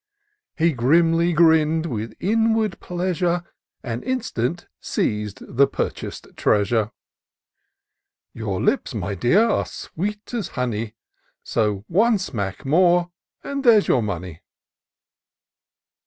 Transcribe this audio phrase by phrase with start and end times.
[0.57, 3.43] Axa He grimly grinn'd, with inward pleasure.
[3.83, 6.89] And instant seiz'd the purchas'd treasure."
[8.33, 10.95] Your lips, my dear, are sweet as honey:
[11.43, 13.11] So one smack more—
[13.43, 14.41] and there's your money."